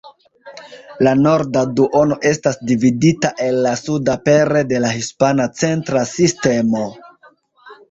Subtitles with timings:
[1.07, 6.85] La norda duono estas dividita el la suda pere de la Hispana Centra Sistemo.